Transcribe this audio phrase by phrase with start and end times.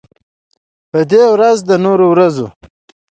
[0.91, 2.47] په دې ورځ د نورو ورځو